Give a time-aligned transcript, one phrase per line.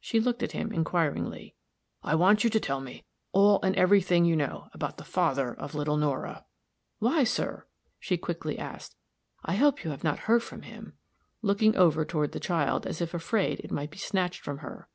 [0.00, 1.54] She looked at him inquiringly.
[2.02, 5.54] "I want you to tell me all and every thing you know about the father
[5.54, 6.44] of little Nora."
[6.98, 7.64] "Why, sir?"
[7.98, 8.96] she quickly asked.
[9.46, 10.92] "I hope you have not heard from him,"
[11.40, 14.90] looking over toward the child, as if afraid it might be snatched from her.